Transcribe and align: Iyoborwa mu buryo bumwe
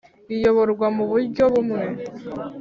Iyoborwa 0.35 0.87
mu 0.95 1.03
buryo 1.11 1.43
bumwe 1.53 1.83